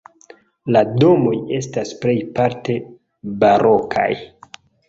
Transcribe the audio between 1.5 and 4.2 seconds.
estas plejparte barokaj.